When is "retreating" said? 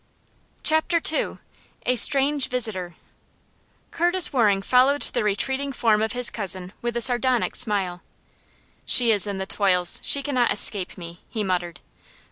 5.23-5.71